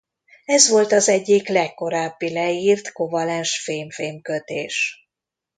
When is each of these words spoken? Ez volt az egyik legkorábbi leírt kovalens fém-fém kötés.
Ez 0.45 0.69
volt 0.69 0.91
az 0.91 1.09
egyik 1.09 1.47
legkorábbi 1.47 2.29
leírt 2.33 2.91
kovalens 2.91 3.63
fém-fém 3.63 4.21
kötés. 4.21 5.07